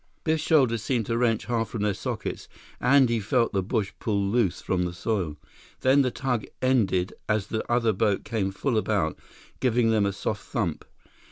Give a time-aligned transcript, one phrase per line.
[0.23, 2.47] Biff's shoulders seemed to wrench half from their sockets,
[2.79, 5.37] and he felt the bush pull loose from the soil.
[5.81, 9.19] Then the tug ended as the other boat came full about,
[9.59, 10.85] giving them a soft thump.